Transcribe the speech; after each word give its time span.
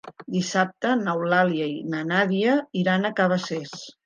Dissabte 0.35 0.93
n'Eulàlia 1.01 1.67
i 1.75 1.75
na 1.95 2.01
Nàdia 2.13 2.57
iran 2.83 3.07
a 3.11 3.15
Cabacés. 3.23 3.79